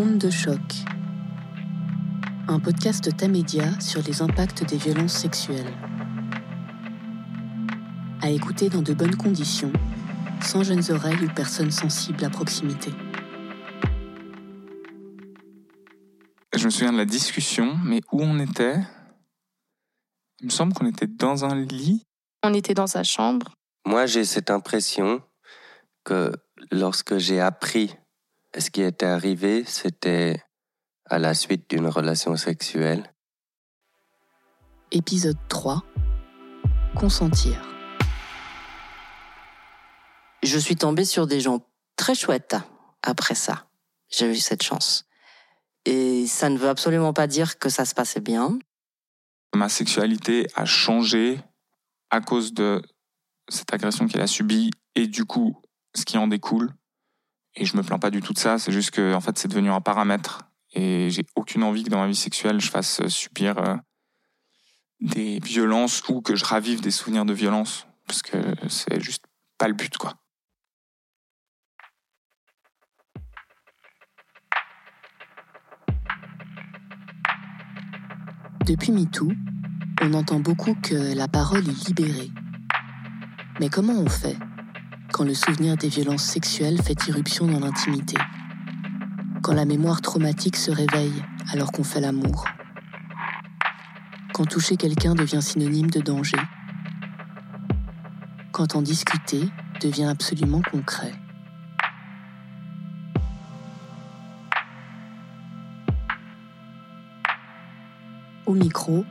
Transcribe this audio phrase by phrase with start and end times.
[0.00, 0.60] Onde de choc.
[2.46, 5.74] Un podcast Tamédia sur les impacts des violences sexuelles.
[8.22, 9.72] À écouter dans de bonnes conditions,
[10.40, 12.92] sans jeunes oreilles ou personnes sensibles à proximité.
[16.54, 18.78] Je me souviens de la discussion, mais où on était?
[20.38, 22.04] Il me semble qu'on était dans un lit.
[22.44, 23.52] On était dans sa chambre.
[23.84, 25.20] Moi, j'ai cette impression
[26.04, 26.30] que
[26.70, 27.96] lorsque j'ai appris
[28.56, 30.42] ce qui était arrivé, c'était
[31.04, 33.12] à la suite d'une relation sexuelle.
[34.90, 35.82] Épisode 3.
[36.96, 37.62] Consentir.
[40.42, 41.66] Je suis tombée sur des gens
[41.96, 42.56] très chouettes
[43.02, 43.68] après ça.
[44.08, 45.04] J'ai eu cette chance.
[45.84, 48.58] Et ça ne veut absolument pas dire que ça se passait bien.
[49.54, 51.40] Ma sexualité a changé
[52.10, 52.82] à cause de
[53.48, 55.60] cette agression qu'elle a subie et du coup,
[55.94, 56.72] ce qui en découle.
[57.60, 59.48] Et je me plains pas du tout de ça, c'est juste que en fait, c'est
[59.48, 60.42] devenu un paramètre
[60.74, 63.74] et j'ai aucune envie que dans ma vie sexuelle, je fasse subir euh,
[65.00, 69.24] des violences ou que je ravive des souvenirs de violence parce que c'est juste
[69.58, 70.14] pas le but quoi.
[78.66, 79.32] Depuis MeToo,
[80.02, 82.30] on entend beaucoup que la parole est libérée.
[83.58, 84.36] Mais comment on fait?
[85.12, 88.16] Quand le souvenir des violences sexuelles fait irruption dans l'intimité.
[89.42, 92.44] Quand la mémoire traumatique se réveille alors qu'on fait l'amour.
[94.32, 96.38] Quand toucher quelqu'un devient synonyme de danger.
[98.52, 99.48] Quand en discuter
[99.80, 101.12] devient absolument concret.
[108.46, 109.04] Au micro,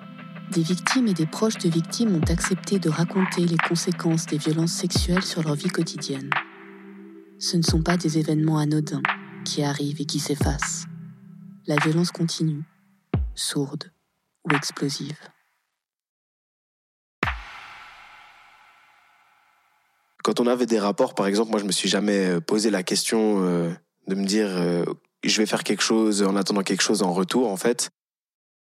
[0.51, 4.71] des victimes et des proches de victimes ont accepté de raconter les conséquences des violences
[4.71, 6.29] sexuelles sur leur vie quotidienne.
[7.39, 9.03] Ce ne sont pas des événements anodins
[9.45, 10.85] qui arrivent et qui s'effacent.
[11.67, 12.63] La violence continue,
[13.35, 13.91] sourde
[14.45, 15.17] ou explosive.
[20.23, 23.43] Quand on avait des rapports, par exemple, moi je me suis jamais posé la question
[23.43, 23.71] euh,
[24.07, 24.83] de me dire euh,
[25.23, 27.89] je vais faire quelque chose en attendant quelque chose en retour, en fait.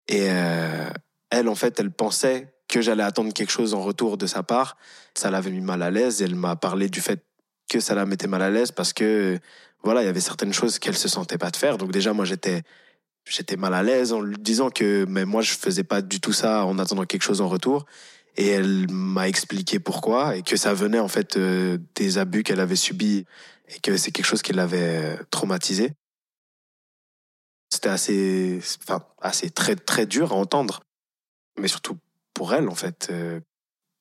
[0.07, 0.89] Et euh,
[1.29, 4.77] elle, en fait, elle pensait que j'allais attendre quelque chose en retour de sa part.
[5.15, 6.21] Ça l'avait mis mal à l'aise.
[6.21, 7.25] Elle m'a parlé du fait
[7.69, 9.39] que ça la mettait mal à l'aise parce que,
[9.83, 11.77] voilà, il y avait certaines choses qu'elle se sentait pas de faire.
[11.77, 12.63] Donc déjà, moi, j'étais,
[13.25, 16.33] j'étais mal à l'aise en lui disant que, mais moi, je faisais pas du tout
[16.33, 17.85] ça en attendant quelque chose en retour.
[18.37, 22.59] Et elle m'a expliqué pourquoi et que ça venait en fait euh, des abus qu'elle
[22.59, 23.25] avait subis
[23.67, 25.93] et que c'est quelque chose qui l'avait traumatisé.
[27.69, 30.81] C'était assez, enfin, assez très très dur à entendre
[31.59, 31.97] mais surtout
[32.33, 33.09] pour elle en fait.
[33.11, 33.39] Euh,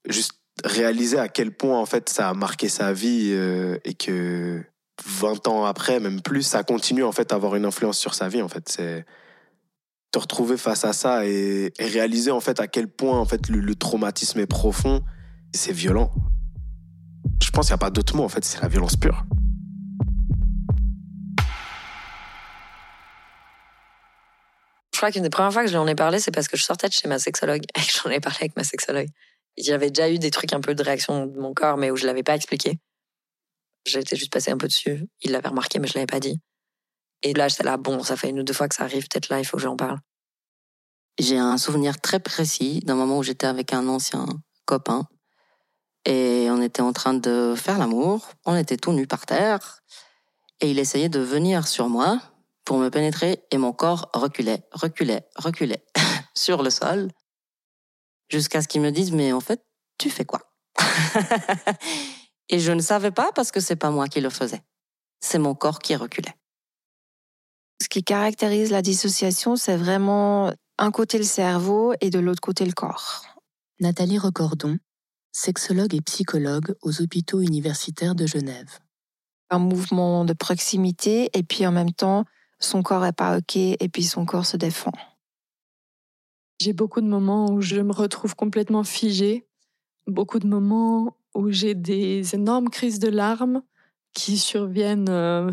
[0.09, 0.33] juste
[0.65, 4.65] réaliser à quel point en fait ça a marqué sa vie euh, et que
[5.07, 8.29] 20 ans après, même plus, ça continue en fait à avoir une influence sur sa
[8.29, 8.69] vie en fait.
[8.69, 9.05] C'est
[10.11, 13.61] te retrouver face à ça et, réaliser en fait à quel point en fait le,
[13.61, 15.03] le traumatisme est profond,
[15.55, 16.13] c'est violent.
[17.43, 19.25] Je pense qu'il n'y a pas d'autre mot en fait, c'est la violence pure.
[24.99, 26.57] Je crois qu'une des premières fois que je lui en ai parlé, c'est parce que
[26.57, 29.07] je sortais de chez ma sexologue et que j'en ai parlé avec ma sexologue.
[29.57, 32.05] J'avais déjà eu des trucs un peu de réaction de mon corps, mais où je
[32.05, 32.81] l'avais pas expliqué.
[33.87, 35.07] J'étais juste passé un peu dessus.
[35.23, 36.41] Il l'avait remarqué, mais je l'avais pas dit.
[37.23, 39.29] Et là, j'étais là, bon, ça fait une ou deux fois que ça arrive, peut-être
[39.29, 40.01] là, il faut que j'en parle.
[41.21, 44.27] J'ai un souvenir très précis d'un moment où j'étais avec un ancien
[44.65, 45.07] copain
[46.07, 48.33] et on était en train de faire l'amour.
[48.47, 49.79] On était tout nus par terre
[50.61, 52.21] et il essayait de venir sur moi
[52.69, 55.87] pour me pénétrer et mon corps reculait, reculait, reculait
[56.35, 57.11] sur le sol
[58.29, 59.65] jusqu'à ce qu'il me dise mais en fait
[59.97, 60.53] tu fais quoi?
[62.51, 64.61] Et je ne savais pas parce que c'est pas moi qui le faisais.
[65.19, 66.35] C'est mon corps qui reculait.
[67.83, 72.67] Ce qui caractérise la dissociation, c'est vraiment un côté le cerveau et de l'autre côté
[72.67, 73.25] le corps.
[73.81, 74.77] Nathalie Recordon,
[75.33, 78.79] sexologue et psychologue aux hôpitaux universitaires de Genève.
[79.49, 82.27] Un mouvement de proximité et puis en même temps
[82.59, 84.93] son corps est pas OK et puis son corps se défend.
[86.61, 89.47] J'ai beaucoup de moments où je me retrouve complètement figée,
[90.07, 93.63] beaucoup de moments où j'ai des énormes crises de larmes
[94.13, 95.53] qui surviennent euh,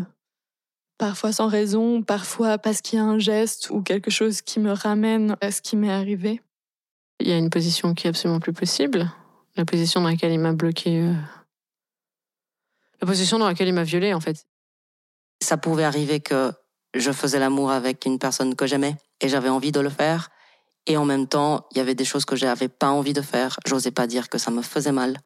[0.98, 4.72] parfois sans raison, parfois parce qu'il y a un geste ou quelque chose qui me
[4.72, 6.42] ramène à ce qui m'est arrivé.
[7.20, 9.10] Il y a une position qui est absolument plus possible,
[9.56, 11.14] la position dans laquelle il m'a bloqué, euh...
[13.00, 14.46] la position dans laquelle il m'a violée en fait.
[15.40, 16.52] Ça pouvait arriver que
[16.98, 20.30] je faisais l'amour avec une personne que j'aimais et j'avais envie de le faire.
[20.86, 23.58] Et en même temps, il y avait des choses que j'avais pas envie de faire.
[23.66, 25.18] J'osais pas dire que ça me faisait mal.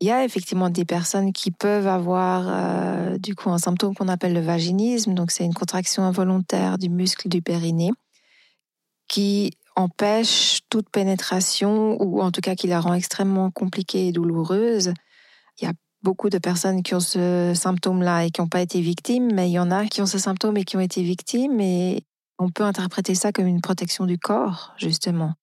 [0.00, 4.08] Il y a effectivement des personnes qui peuvent avoir euh, du coup un symptôme qu'on
[4.08, 7.92] appelle le vaginisme, donc c'est une contraction involontaire du muscle du périnée
[9.08, 14.92] qui empêche toute pénétration ou en tout cas qui la rend extrêmement compliquée et douloureuse.
[15.60, 18.80] Il y a beaucoup de personnes qui ont ce symptôme-là et qui n'ont pas été
[18.80, 21.60] victimes, mais il y en a qui ont ce symptôme et qui ont été victimes
[21.60, 22.04] et
[22.38, 25.34] on peut interpréter ça comme une protection du corps, justement.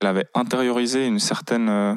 [0.00, 1.94] Elle avait intériorisé une certaine euh,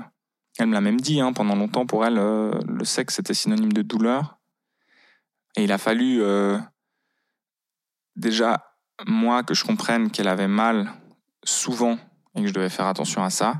[0.59, 3.71] elle me l'a même dit, hein, pendant longtemps, pour elle, euh, le sexe était synonyme
[3.71, 4.37] de douleur.
[5.55, 6.59] Et il a fallu euh,
[8.17, 8.75] déjà,
[9.07, 10.91] moi, que je comprenne qu'elle avait mal
[11.45, 11.97] souvent
[12.35, 13.59] et que je devais faire attention à ça.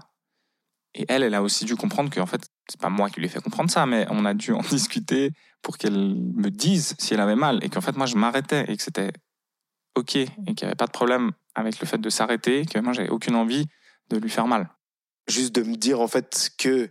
[0.94, 3.28] Et elle, elle a aussi dû comprendre que, en fait, c'est pas moi qui lui
[3.28, 5.32] ai fait comprendre ça, mais on a dû en discuter
[5.62, 7.60] pour qu'elle me dise si elle avait mal.
[7.64, 9.12] Et qu'en fait, moi, je m'arrêtais et que c'était
[9.96, 12.94] OK et qu'il n'y avait pas de problème avec le fait de s'arrêter, que moi,
[12.94, 13.66] j'avais aucune envie
[14.10, 14.70] de lui faire mal
[15.30, 16.90] juste de me dire en fait que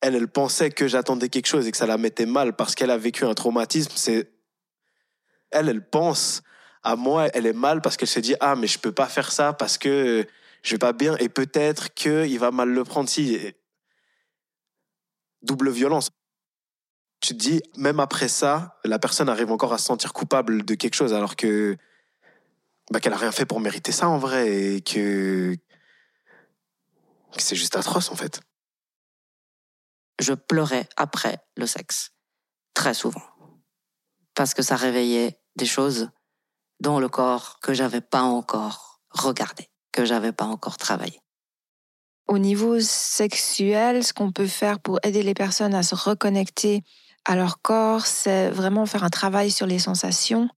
[0.00, 2.90] elle, elle pensait que j'attendais quelque chose et que ça la mettait mal parce qu'elle
[2.90, 3.92] a vécu un traumatisme.
[3.94, 4.30] C'est
[5.50, 6.42] elle, elle pense
[6.82, 9.32] à moi, elle est mal parce qu'elle se dit ah mais je peux pas faire
[9.32, 10.26] ça parce que
[10.62, 13.54] je vais pas bien et peut-être que il va mal le prendre si
[15.44, 16.10] double violence.
[17.20, 20.74] Tu te dis même après ça, la personne arrive encore à se sentir coupable de
[20.74, 21.76] quelque chose alors que
[22.90, 25.56] bah, qu'elle a rien fait pour mériter ça en vrai et que
[27.38, 28.40] c'est juste atroce en fait.
[30.20, 32.12] Je pleurais après le sexe,
[32.74, 33.22] très souvent,
[34.34, 36.10] parce que ça réveillait des choses
[36.80, 41.23] dans le corps que j'avais pas encore regardé, que j'avais pas encore travaillé.
[42.26, 46.82] Au niveau sexuel, ce qu'on peut faire pour aider les personnes à se reconnecter
[47.26, 50.48] à leur corps, c'est vraiment faire un travail sur les sensations,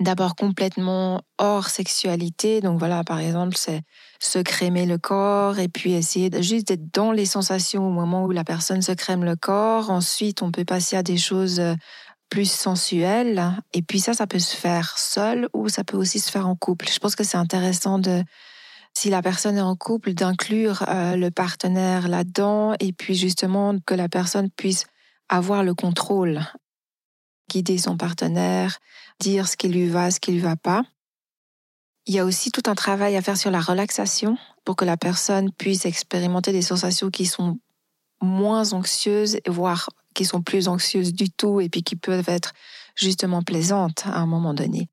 [0.00, 2.60] d'abord complètement hors sexualité.
[2.60, 3.82] Donc voilà, par exemple, c'est
[4.18, 8.30] se crémer le corps et puis essayer juste d'être dans les sensations au moment où
[8.30, 9.90] la personne se crème le corps.
[9.90, 11.74] Ensuite, on peut passer à des choses euh,
[12.30, 13.52] plus sensuelles.
[13.74, 16.56] Et puis ça, ça peut se faire seul ou ça peut aussi se faire en
[16.56, 16.88] couple.
[16.90, 18.22] Je pense que c'est intéressant de,
[19.00, 23.94] si la personne est en couple, d'inclure euh, le partenaire là-dedans et puis justement que
[23.94, 24.84] la personne puisse
[25.30, 26.42] avoir le contrôle,
[27.48, 28.78] guider son partenaire,
[29.18, 30.82] dire ce qui lui va, ce qui lui va pas.
[32.04, 34.36] Il y a aussi tout un travail à faire sur la relaxation
[34.66, 37.58] pour que la personne puisse expérimenter des sensations qui sont
[38.20, 42.52] moins anxieuses, voire qui sont plus anxieuses du tout et puis qui peuvent être
[42.96, 44.90] justement plaisantes à un moment donné.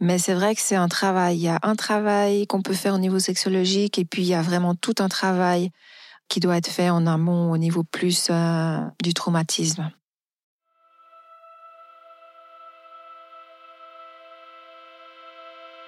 [0.00, 1.36] Mais c'est vrai que c'est un travail.
[1.36, 4.34] Il y a un travail qu'on peut faire au niveau sexologique et puis il y
[4.34, 5.70] a vraiment tout un travail
[6.28, 9.90] qui doit être fait en amont au niveau plus euh, du traumatisme.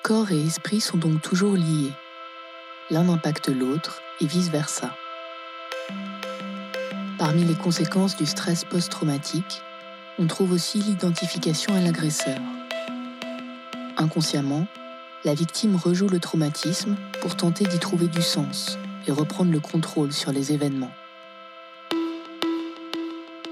[0.02, 1.92] Corps et esprit sont donc toujours liés.
[2.90, 4.94] L'un impacte l'autre et vice-versa.
[7.18, 9.62] Parmi les conséquences du stress post-traumatique,
[10.18, 12.40] on trouve aussi l'identification à l'agresseur.
[14.02, 14.66] Inconsciemment,
[15.24, 18.76] la victime rejoue le traumatisme pour tenter d'y trouver du sens
[19.06, 20.90] et reprendre le contrôle sur les événements.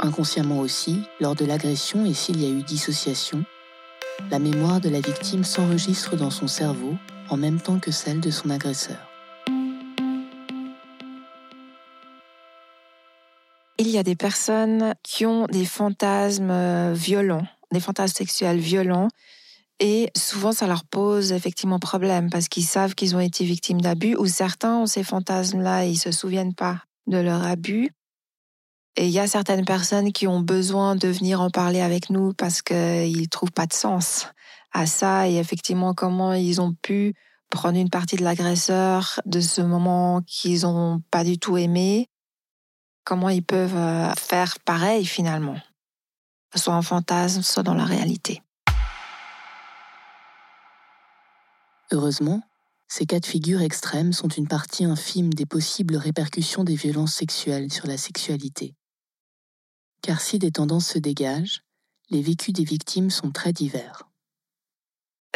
[0.01, 3.45] Inconsciemment aussi, lors de l'agression et s'il y a eu dissociation,
[4.29, 6.97] la mémoire de la victime s'enregistre dans son cerveau
[7.29, 8.99] en même temps que celle de son agresseur.
[13.79, 19.11] Il y a des personnes qui ont des fantasmes euh, violents, des fantasmes sexuels violents,
[19.81, 24.15] et souvent ça leur pose effectivement problème parce qu'ils savent qu'ils ont été victimes d'abus,
[24.15, 27.91] ou certains ont ces fantasmes-là et ils se souviennent pas de leur abus.
[28.97, 32.35] Et il y a certaines personnes qui ont besoin de venir en parler avec nous
[32.35, 34.29] parce qu'ils ne trouvent pas de sens
[34.73, 37.15] à ça et effectivement comment ils ont pu
[37.51, 42.09] prendre une partie de l'agresseur de ce moment qu'ils n'ont pas du tout aimé,
[43.05, 45.57] comment ils peuvent euh, faire pareil finalement,
[46.55, 48.43] soit en fantasme, soit dans la réalité.
[51.93, 52.43] Heureusement,
[52.89, 57.73] ces cas de figure extrêmes sont une partie infime des possibles répercussions des violences sexuelles
[57.73, 58.75] sur la sexualité.
[60.03, 61.63] Car si des tendances se dégagent,
[62.11, 64.09] les vécus des victimes sont très divers.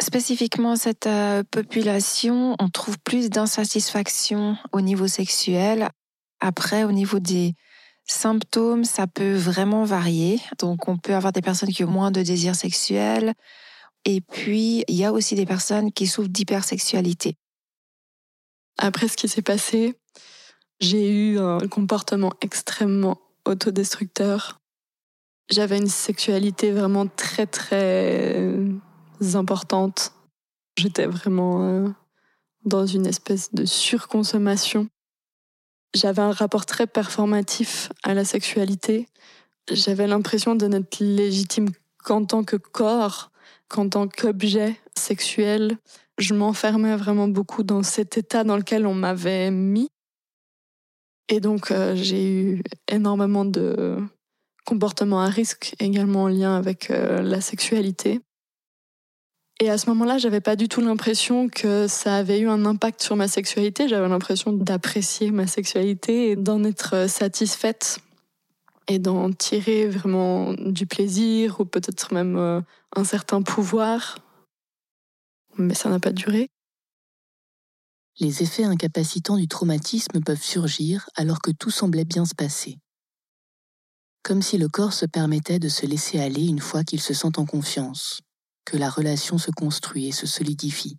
[0.01, 5.89] Spécifiquement, cette euh, population, on trouve plus d'insatisfaction au niveau sexuel.
[6.41, 7.53] Après, au niveau des
[8.03, 10.41] symptômes, ça peut vraiment varier.
[10.59, 13.33] Donc, on peut avoir des personnes qui ont moins de désir sexuel.
[14.05, 17.35] Et puis, il y a aussi des personnes qui souffrent d'hypersexualité.
[18.77, 19.95] Après ce qui s'est passé,
[20.79, 24.59] j'ai eu un comportement extrêmement autodestructeur.
[25.49, 28.73] J'avais une sexualité vraiment très très euh,
[29.33, 30.11] importante.
[30.77, 31.89] J'étais vraiment euh,
[32.65, 34.89] dans une espèce de surconsommation.
[35.93, 39.07] J'avais un rapport très performatif à la sexualité.
[39.71, 41.69] J'avais l'impression de n'être légitime
[42.03, 43.31] qu'en tant que corps,
[43.69, 45.77] qu'en tant qu'objet sexuel.
[46.17, 49.89] Je m'enfermais vraiment beaucoup dans cet état dans lequel on m'avait mis.
[51.27, 53.97] Et donc, euh, j'ai eu énormément de
[54.65, 58.21] comportements à risque également en lien avec euh, la sexualité.
[59.61, 63.01] Et à ce moment-là, j'avais pas du tout l'impression que ça avait eu un impact
[63.01, 63.87] sur ma sexualité.
[63.87, 67.99] J'avais l'impression d'apprécier ma sexualité et d'en être satisfaite
[68.87, 72.61] et d'en tirer vraiment du plaisir ou peut-être même euh,
[72.95, 74.17] un certain pouvoir.
[75.57, 76.49] Mais ça n'a pas duré.
[78.19, 82.79] Les effets incapacitants du traumatisme peuvent surgir alors que tout semblait bien se passer.
[84.23, 87.37] Comme si le corps se permettait de se laisser aller une fois qu'il se sent
[87.37, 88.21] en confiance
[88.65, 90.97] que la relation se construit et se solidifie.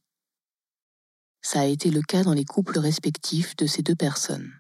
[1.43, 4.53] Ça a été le cas dans les couples respectifs de ces deux personnes.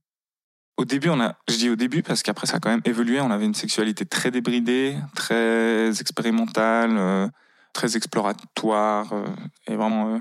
[0.76, 3.20] Au début, on a, je dis au début parce qu'après ça a quand même évolué.
[3.20, 7.28] On avait une sexualité très débridée, très expérimentale, euh,
[7.72, 9.26] très exploratoire euh,
[9.66, 10.18] et vraiment euh,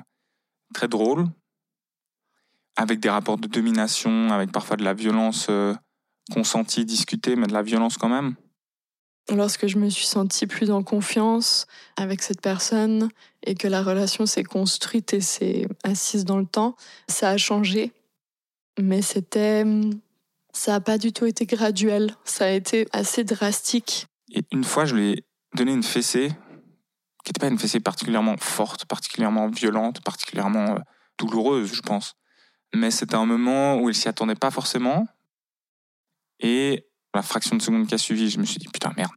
[0.74, 1.26] très drôle,
[2.78, 5.50] avec des rapports de domination, avec parfois de la violence
[6.32, 8.36] consentie, discutée, mais de la violence quand même.
[9.34, 11.66] Lorsque je me suis sentie plus en confiance
[11.98, 13.10] avec cette personne
[13.44, 16.76] et que la relation s'est construite et s'est assise dans le temps,
[17.10, 17.92] ça a changé.
[18.80, 19.66] Mais c'était.
[20.56, 22.16] Ça n'a pas du tout été graduel.
[22.24, 24.08] Ça a été assez drastique.
[24.32, 28.38] Et une fois, je lui ai donné une fessée qui n'était pas une fessée particulièrement
[28.38, 30.80] forte, particulièrement violente, particulièrement euh,
[31.20, 32.14] douloureuse, je pense.
[32.74, 35.06] Mais c'était un moment où il s'y attendait pas forcément.
[36.40, 39.12] Et la fraction de seconde qui a suivi, je me suis dit putain merde.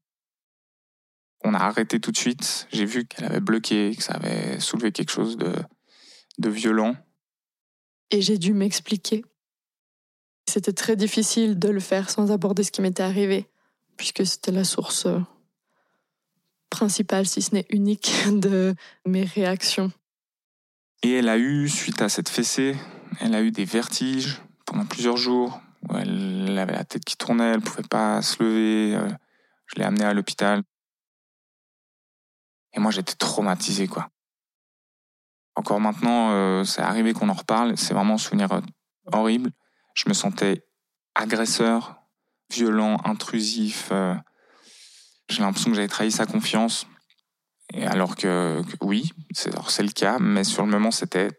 [1.45, 2.66] On a arrêté tout de suite.
[2.73, 5.54] J'ai vu qu'elle avait bloqué, que ça avait soulevé quelque chose de,
[6.38, 6.97] de violent.
[8.11, 9.23] Et j'ai dû m'expliquer.
[10.49, 13.47] C'était très difficile de le faire sans aborder ce qui m'était arrivé,
[13.97, 15.21] puisque c'était la source euh,
[16.71, 18.75] principale, si ce n'est unique, de
[19.07, 19.93] mes réactions.
[21.02, 22.76] Et elle a eu, suite à cette fessée,
[23.21, 25.61] elle a eu des vertiges pendant plusieurs jours
[25.95, 28.97] elle avait la tête qui tournait, elle pouvait pas se lever.
[28.97, 29.09] Euh,
[29.67, 30.62] je l'ai amenée à l'hôpital.
[32.75, 34.09] Et moi, j'étais traumatisé, quoi.
[35.55, 37.76] Encore maintenant, euh, c'est arrivé qu'on en reparle.
[37.76, 38.49] C'est vraiment un souvenir
[39.12, 39.50] horrible.
[39.99, 40.64] Je me sentais
[41.17, 41.97] agresseur,
[42.52, 43.90] violent, intrusif.
[45.28, 46.87] J'ai l'impression que j'avais trahi sa confiance.
[47.75, 51.31] Alors que, oui, c'est le cas, mais sur le moment, c'était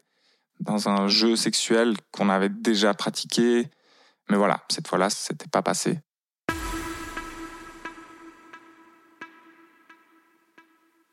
[0.59, 3.69] dans un jeu sexuel qu'on avait déjà pratiqué,
[4.29, 5.99] mais voilà, cette fois-là, ça s'était pas passé.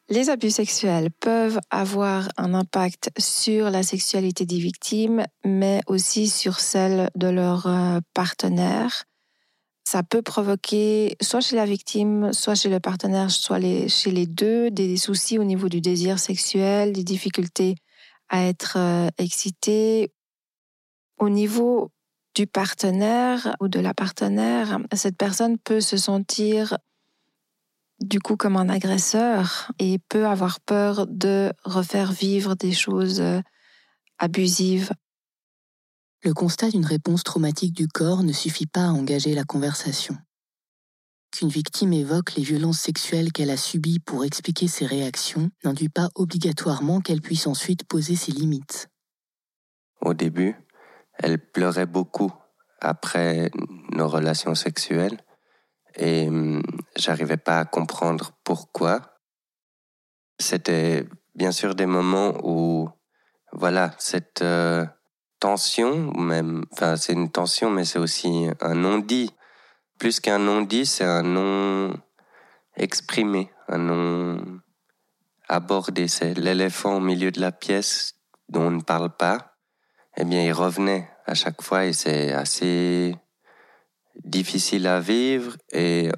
[0.08, 6.60] Les abus sexuels peuvent avoir un impact sur la sexualité des victimes, mais aussi sur
[6.60, 9.04] celle de leur euh, partenaire.
[9.82, 14.70] Ça peut provoquer, soit chez la victime, soit chez le partenaire, soit chez les deux,
[14.70, 17.74] des soucis au niveau du désir sexuel, des difficultés
[18.28, 20.12] à être euh, excité.
[21.18, 21.90] Au niveau
[22.36, 26.78] du partenaire ou de la partenaire, cette personne peut se sentir
[28.00, 33.40] du coup comme un agresseur et peut avoir peur de refaire vivre des choses euh,
[34.18, 34.90] abusives.
[36.22, 40.16] Le constat d'une réponse traumatique du corps ne suffit pas à engager la conversation.
[41.30, 46.08] Qu'une victime évoque les violences sexuelles qu'elle a subies pour expliquer ses réactions n'induit pas
[46.14, 48.88] obligatoirement qu'elle puisse ensuite poser ses limites.
[50.00, 50.56] Au début,
[51.18, 52.32] elle pleurait beaucoup
[52.80, 53.50] après
[53.92, 55.18] nos relations sexuelles
[55.96, 56.62] et hum,
[56.96, 59.02] j'arrivais pas à comprendre pourquoi.
[60.38, 62.88] C'était bien sûr des moments où,
[63.52, 64.84] voilà, cette euh,
[65.40, 69.30] tension, même, enfin, c'est une tension, mais c'est aussi un non-dit.
[69.98, 71.94] Plus qu'un non-dit, c'est un non
[72.76, 74.60] exprimé, un non
[75.48, 76.08] abordé.
[76.08, 78.14] C'est l'éléphant au milieu de la pièce
[78.50, 79.56] dont on ne parle pas
[80.16, 83.14] eh bien, il revenait à chaque fois et c'est assez
[84.24, 86.10] difficile à vivre et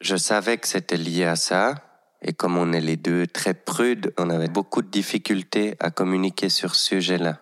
[0.00, 1.74] je savais que c'était lié à ça.
[2.22, 6.48] Et comme on est les deux très prudes, on avait beaucoup de difficultés à communiquer
[6.48, 7.40] sur ce sujet-là.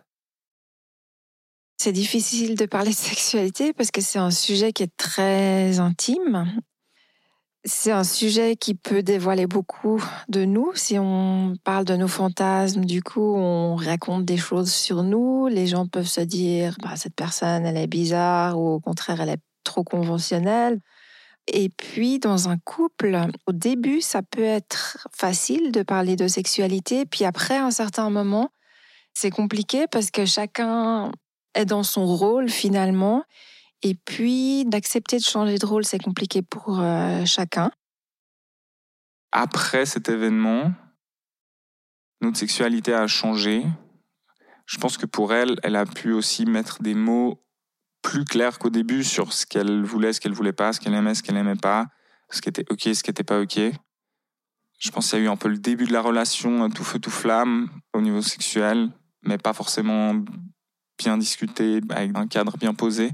[1.79, 6.47] C'est difficile de parler de sexualité parce que c'est un sujet qui est très intime
[7.65, 10.73] c'est un sujet qui peut dévoiler beaucoup de nous.
[10.75, 15.47] Si on parle de nos fantasmes, du coup, on raconte des choses sur nous.
[15.47, 19.31] Les gens peuvent se dire, bah, cette personne, elle est bizarre, ou au contraire, elle
[19.31, 20.81] est trop conventionnelle.
[21.49, 27.05] Et puis, dans un couple, au début, ça peut être facile de parler de sexualité.
[27.05, 28.51] Puis après, un certain moment,
[29.13, 31.11] c'est compliqué parce que chacun
[31.55, 33.25] est dans son rôle finalement.
[33.83, 37.73] Et puis, d'accepter de changer de rôle, c'est compliqué pour euh, chacun.
[39.33, 40.73] Après cet événement,
[42.21, 43.65] notre sexualité a changé.
[44.67, 47.43] Je pense que pour elle, elle a pu aussi mettre des mots
[48.03, 51.15] plus clairs qu'au début sur ce qu'elle voulait, ce qu'elle voulait pas, ce qu'elle aimait,
[51.15, 51.87] ce qu'elle aimait pas,
[52.31, 53.61] ce qui était ok, ce qui était pas ok.
[54.79, 56.99] Je pense qu'il y a eu un peu le début de la relation tout feu
[56.99, 58.91] tout flamme au niveau sexuel,
[59.23, 60.15] mais pas forcément
[60.99, 63.13] bien discuté, avec un cadre bien posé.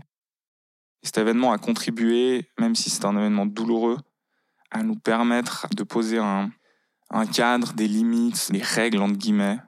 [1.02, 3.98] cet événement a contribué, même si c'est un événement douloureux,
[4.70, 6.50] à nous permettre de poser un,
[7.10, 9.58] un cadre, des limites, des règles entre guillemets,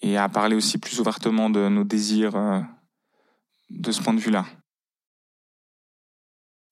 [0.00, 2.60] et à parler aussi plus ouvertement de nos désirs euh,
[3.70, 4.44] de ce point de vue-là.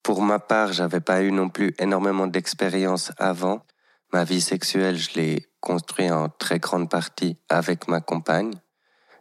[0.02, 3.64] Pour ma part, j'avais pas eu non plus énormément d'expérience avant.
[4.12, 8.52] Ma vie sexuelle, je l'ai construite en très grande partie avec ma compagne.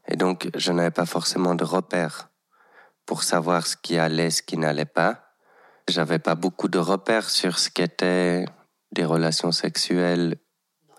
[0.08, 2.30] Et donc, je n'avais pas forcément de repères
[3.06, 5.36] pour savoir ce qui allait, ce qui n'allait pas.
[5.90, 8.46] J'avais pas beaucoup de repères sur ce qu'étaient
[8.92, 10.38] des relations sexuelles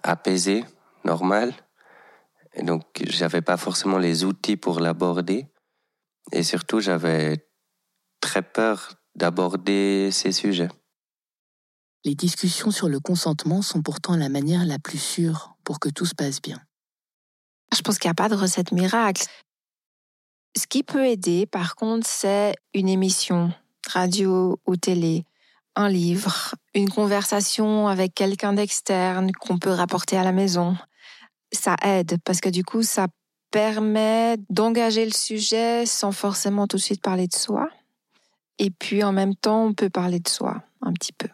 [0.03, 0.65] apaisées,
[1.05, 1.53] normales.
[2.55, 5.47] Et donc, j'avais pas forcément les outils pour l'aborder.
[6.33, 7.49] Et surtout, j'avais
[8.21, 10.69] très peur d'aborder ces sujets.
[12.05, 16.07] Les discussions sur le consentement sont pourtant la manière la plus sûre pour que tout
[16.07, 16.61] se passe bien.
[17.75, 19.25] Je pense qu'il n'y a pas de recette miracle.
[20.57, 23.53] Ce qui peut aider, par contre, c'est une émission,
[23.89, 25.25] radio ou télé,
[25.77, 30.77] un livre, une conversation avec quelqu'un d'externe qu'on peut rapporter à la maison.
[31.53, 33.09] Ça aide parce que du coup, ça
[33.55, 37.69] permet d'engager le sujet sans forcément tout de suite parler de soi.
[38.59, 41.29] Et puis en même temps, on peut parler de soi un petit peu.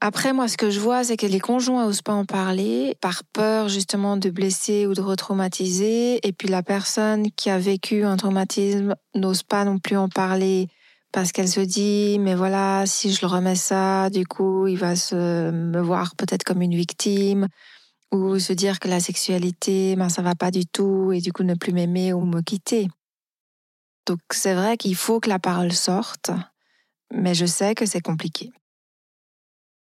[0.00, 3.24] Après, moi, ce que je vois, c'est que les conjoints n'osent pas en parler par
[3.24, 6.24] peur justement de blesser ou de retraumatiser.
[6.24, 10.68] Et puis la personne qui a vécu un traumatisme n'ose pas non plus en parler
[11.10, 14.92] parce qu'elle se dit, mais voilà, si je le remets ça, du coup, il va
[15.10, 17.48] me voir peut-être comme une victime
[18.12, 21.42] ou se dire que la sexualité, ben, ça va pas du tout et du coup
[21.42, 22.88] ne plus m'aimer ou me quitter.
[24.06, 26.30] Donc c'est vrai qu'il faut que la parole sorte,
[27.12, 28.52] mais je sais que c'est compliqué.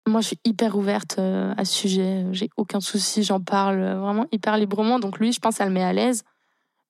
[0.06, 2.26] Moi, je suis hyper ouverte euh, à ce sujet.
[2.32, 4.98] J'ai aucun souci, j'en parle euh, vraiment hyper librement.
[4.98, 6.24] Donc lui, je pense, ça le met à l'aise.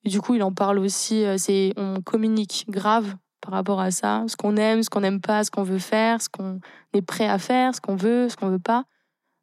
[0.05, 1.25] Du coup, il en parle aussi.
[1.25, 5.21] Euh, c'est, on communique grave par rapport à ça, ce qu'on aime, ce qu'on n'aime
[5.21, 6.61] pas, ce qu'on veut faire, ce qu'on
[6.93, 8.85] est prêt à faire, ce qu'on veut, ce qu'on veut pas.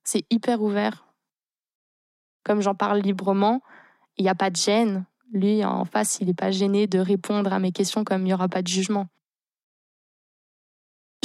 [0.03, 1.06] C'est hyper ouvert.
[2.47, 3.61] Comme j'en parle librement,
[4.17, 5.05] il n'y a pas de gêne.
[5.33, 8.33] Lui, en face, il n'est pas gêné de répondre à mes questions comme il n'y
[8.33, 9.07] aura pas de jugement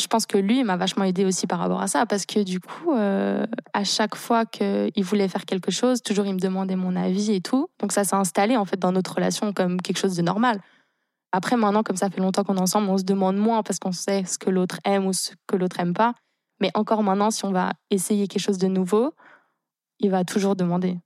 [0.02, 2.60] je pense que lui m'a vachement aidé aussi par rapport à ça parce que du
[2.60, 6.96] coup, euh, à chaque fois qu'il voulait faire quelque chose, toujours il me demandait mon
[6.96, 7.68] avis et tout.
[7.78, 10.60] Donc ça s'est installé en fait dans notre relation comme quelque chose de normal.
[11.30, 13.92] Après maintenant, comme ça fait longtemps qu'on est ensemble, on se demande moins parce qu'on
[13.92, 16.14] sait ce que l'autre aime ou ce que l'autre aime pas.
[16.60, 19.14] Mais encore maintenant, si on va essayer quelque chose de nouveau,
[19.98, 20.98] il va toujours demander.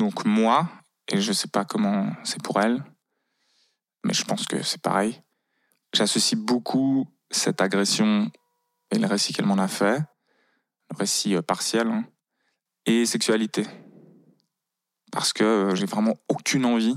[0.00, 0.66] Donc moi,
[1.08, 2.82] et je sais pas comment c'est pour elle,
[4.02, 5.20] mais je pense que c'est pareil.
[5.92, 8.32] J'associe beaucoup cette agression
[8.90, 9.98] et le récit qu'elle m'en a fait,
[10.90, 12.06] le récit euh, partiel, hein,
[12.86, 13.66] et sexualité.
[15.12, 16.96] Parce que euh, j'ai vraiment aucune envie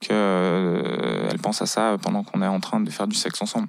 [0.00, 3.68] qu'elle euh, pense à ça pendant qu'on est en train de faire du sexe ensemble.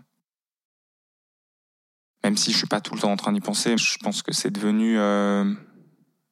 [2.24, 4.32] Même si je suis pas tout le temps en train d'y penser, je pense que
[4.32, 4.98] c'est devenu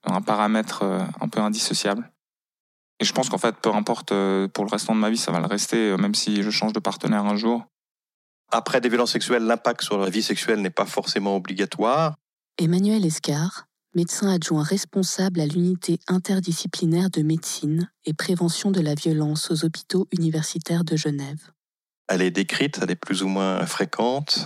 [0.08, 0.84] un paramètre
[1.20, 2.12] un peu indissociable.
[3.00, 4.10] Et je pense qu'en fait, peu importe,
[4.54, 6.80] pour le restant de ma vie, ça va le rester, même si je change de
[6.80, 7.66] partenaire un jour.
[8.52, 12.16] Après des violences sexuelles, l'impact sur la vie sexuelle n'est pas forcément obligatoire.
[12.58, 19.52] Emmanuel Escar, médecin adjoint responsable à l'unité interdisciplinaire de médecine et prévention de la violence
[19.52, 21.52] aux hôpitaux universitaires de Genève.
[22.08, 24.46] Elle est décrite, elle est plus ou moins fréquente.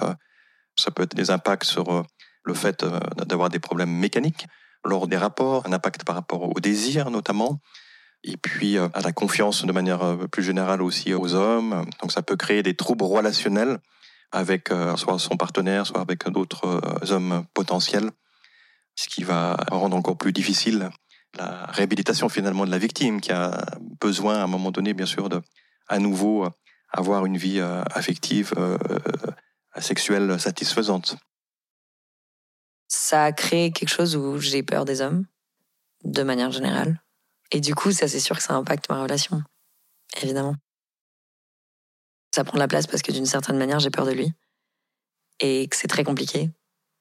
[0.78, 2.04] Ça peut être des impacts sur euh,
[2.44, 4.48] le fait euh, d'avoir des problèmes mécaniques
[4.86, 7.60] lors des rapports, un impact par rapport au désir notamment,
[8.24, 11.86] et puis euh, à la confiance de manière euh, plus générale aussi aux hommes.
[12.02, 13.80] Donc ça peut créer des troubles relationnels
[14.32, 18.12] avec euh, soit son partenaire, soit avec d'autres hommes potentiels,
[18.96, 20.90] ce qui va rendre encore plus difficile
[21.38, 23.66] la réhabilitation finalement de la victime qui a
[24.02, 25.42] besoin à un moment donné bien sûr de
[25.88, 26.48] à nouveau
[26.92, 28.54] avoir une vie affective
[29.78, 31.18] sexuelle satisfaisante.
[32.90, 35.26] Ça a créé quelque chose où j'ai peur des hommes
[36.04, 37.02] de manière générale
[37.52, 39.42] et du coup, ça, c'est sûr que ça impacte ma relation.
[40.22, 40.56] Évidemment.
[42.34, 44.34] Ça prend la place parce que d'une certaine manière, j'ai peur de lui.
[45.40, 46.52] Et que c'est très compliqué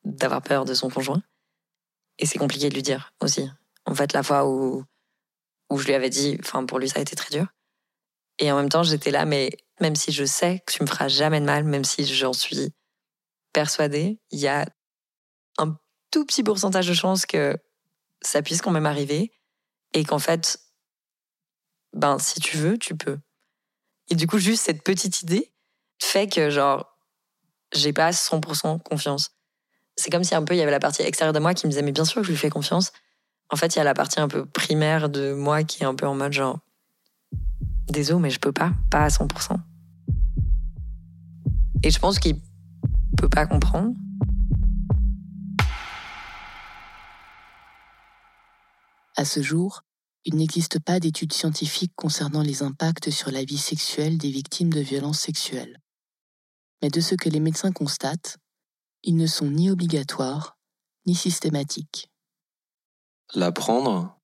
[0.04, 1.22] d'avoir peur de son conjoint.
[2.18, 3.48] Et c'est compliqué de lui dire aussi.
[3.84, 4.84] En fait, la fois où,
[5.70, 7.46] où je lui avais dit, enfin, pour lui, ça a été très dur.
[8.38, 11.08] Et en même temps, j'étais là, mais même si je sais que tu me feras
[11.08, 12.72] jamais de mal, même si j'en suis
[13.52, 14.66] persuadée, il y a
[15.58, 15.78] un
[16.10, 17.56] tout petit pourcentage de chance que
[18.20, 19.32] ça puisse quand même arriver
[19.92, 20.58] et qu'en fait,
[21.92, 23.18] ben, si tu veux, tu peux.
[24.08, 25.52] Et du coup, juste cette petite idée
[26.00, 26.98] fait que, genre,
[27.72, 29.32] j'ai pas 100% confiance.
[29.96, 31.70] C'est comme si un peu il y avait la partie extérieure de moi qui me
[31.70, 32.92] disait, mais bien sûr que je lui fais confiance.
[33.50, 35.94] En fait, il y a la partie un peu primaire de moi qui est un
[35.94, 36.58] peu en mode genre,
[37.88, 39.58] désolé, mais je peux pas, pas à 100%.
[41.82, 42.40] Et je pense qu'il
[43.16, 43.94] peut pas comprendre.
[49.18, 49.82] À ce jour,
[50.24, 54.78] il n'existe pas d'études scientifiques concernant les impacts sur la vie sexuelle des victimes de
[54.78, 55.80] violences sexuelles.
[56.80, 58.36] Mais de ce que les médecins constatent,
[59.02, 60.56] ils ne sont ni obligatoires
[61.04, 62.12] ni systématiques.
[63.34, 64.16] L'apprendre,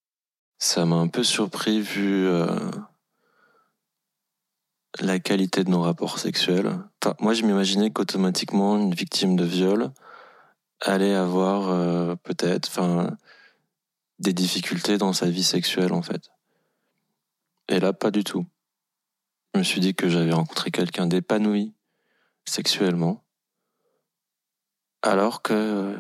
[0.61, 2.71] ça m'a un peu surpris vu euh,
[5.01, 6.79] la qualité de nos rapports sexuels.
[7.19, 9.93] Moi, je m'imaginais qu'automatiquement, une victime de viol
[10.81, 12.69] allait avoir euh, peut-être,
[14.19, 16.31] des difficultés dans sa vie sexuelle en fait.
[17.69, 18.47] Et là, pas du tout.
[19.55, 21.75] Je me suis dit que j'avais rencontré quelqu'un d'épanoui
[22.45, 23.25] sexuellement,
[25.03, 25.99] alors que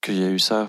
[0.00, 0.68] qu'il y a eu ça.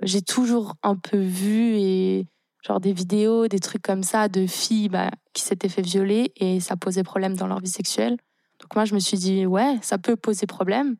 [0.00, 2.26] J'ai toujours un peu vu et
[2.62, 6.60] genre des vidéos, des trucs comme ça de filles bah, qui s'étaient fait violer et
[6.60, 8.16] ça posait problème dans leur vie sexuelle.
[8.60, 10.96] Donc moi, je me suis dit ouais, ça peut poser problème.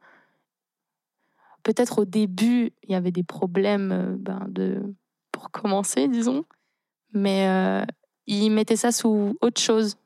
[1.62, 4.94] Peut-être au début, il y avait des problèmes euh, ben,
[5.30, 6.44] pour commencer, disons.
[7.12, 7.84] Mais euh,
[8.26, 9.96] il mettait ça sous autre chose.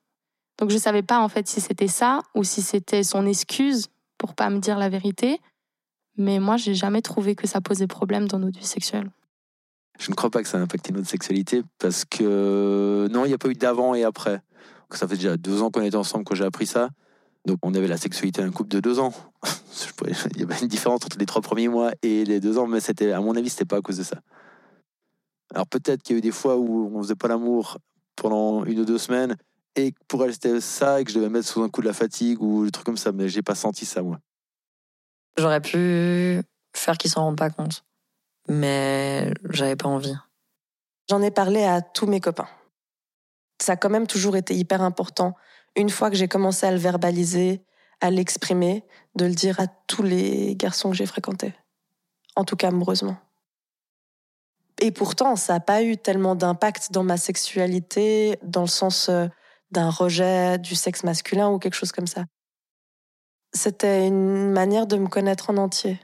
[0.59, 3.89] Donc je ne savais pas en fait si c'était ça ou si c'était son excuse
[4.19, 5.41] pour pas me dire la vérité.
[6.17, 9.11] Mais moi, j'ai jamais trouvé que ça posait problème dans notre vie sexuelle.
[9.99, 13.35] Je ne crois pas que ça a impacté notre sexualité parce que non, il n'y
[13.35, 14.41] a pas eu d'avant et après.
[14.91, 16.91] Ça fait déjà deux ans qu'on était ensemble quand j'ai appris ça.
[17.47, 19.13] Donc on avait la sexualité un couple de deux ans.
[20.05, 22.81] Il y avait une différence entre les trois premiers mois et les deux ans, mais
[22.81, 24.17] c'était, à mon avis, c'était pas à cause de ça.
[25.55, 27.79] Alors peut-être qu'il y a eu des fois où on faisait pas l'amour
[28.17, 29.37] pendant une ou deux semaines
[29.77, 31.93] et pour elle c'était ça et que je devais mettre sous un coup de la
[31.93, 34.19] fatigue ou des trucs comme ça, mais j'ai pas senti ça moi.
[35.39, 36.43] J'aurais pu
[36.75, 37.85] faire qu'ils s'en rendent pas compte,
[38.49, 40.17] mais j'avais pas envie.
[41.09, 42.49] J'en ai parlé à tous mes copains.
[43.63, 45.37] Ça a quand même toujours été hyper important
[45.77, 47.63] une fois que j'ai commencé à le verbaliser,
[48.01, 48.85] à l'exprimer,
[49.15, 51.55] de le dire à tous les garçons que j'ai fréquentés.
[52.35, 53.17] En tout cas, amoureusement.
[54.81, 59.27] Et pourtant, ça n'a pas eu tellement d'impact dans ma sexualité, dans le sens euh,
[59.71, 62.25] d'un rejet du sexe masculin ou quelque chose comme ça.
[63.55, 65.99] C'était une manière de me connaître en entier.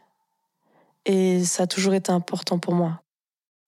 [1.05, 3.02] Et ça a toujours été important pour moi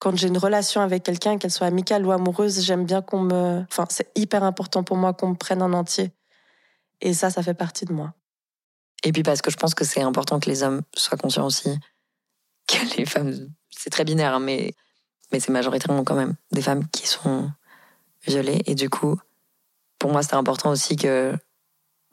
[0.04, 3.64] quand j'ai une relation avec quelqu'un, qu'elle soit amicale ou amoureuse, j'aime bien qu'on me.
[3.70, 6.12] Enfin, c'est hyper important pour moi qu'on me prenne en entier.
[7.00, 8.12] Et ça, ça fait partie de moi.
[9.02, 11.78] Et puis parce que je pense que c'est important que les hommes soient conscients aussi
[12.68, 13.32] que les femmes,
[13.70, 14.74] c'est très binaire, hein, mais,
[15.32, 17.50] mais c'est majoritairement quand même des femmes qui sont
[18.26, 18.60] violées.
[18.66, 19.18] Et du coup,
[19.98, 21.34] pour moi, c'est important aussi que,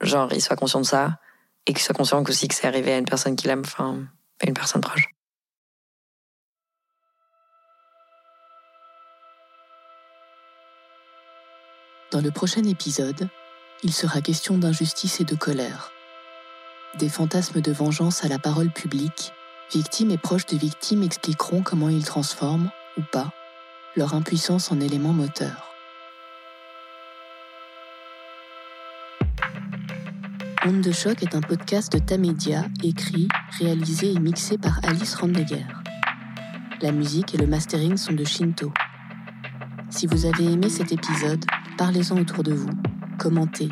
[0.00, 1.18] genre, ils soient conscients de ça
[1.66, 4.02] et qu'ils soient conscients aussi que c'est arrivé à une personne qu'il aime, enfin,
[4.40, 5.10] à une personne proche.
[12.12, 13.30] Dans le prochain épisode,
[13.82, 15.92] il sera question d'injustice et de colère.
[16.98, 19.32] Des fantasmes de vengeance à la parole publique,
[19.72, 23.32] victimes et proches de victimes expliqueront comment ils transforment, ou pas,
[23.96, 25.72] leur impuissance en élément moteur.
[30.66, 35.64] Onde de choc est un podcast de Tamedia, écrit, réalisé et mixé par Alice Randeguer.
[36.82, 38.70] La musique et le mastering sont de Shinto.
[39.88, 41.42] Si vous avez aimé cet épisode,
[41.82, 42.70] parlez-en autour de vous,
[43.18, 43.68] commentez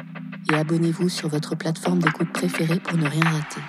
[0.50, 3.60] et abonnez-vous sur votre plateforme d'écoute préférée pour ne rien rater.